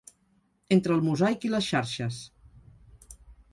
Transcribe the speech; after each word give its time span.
Entre 0.75 0.95
el 0.99 1.03
mosaic 1.09 1.45
i 1.49 1.53
les 1.55 1.69
xarxes. 1.75 2.19